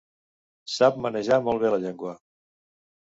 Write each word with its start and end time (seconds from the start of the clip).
Sap 0.75 0.97
manejar 1.07 1.39
molt 1.49 1.63
bé 1.65 1.71
la 1.75 1.81
llengua. 1.87 2.19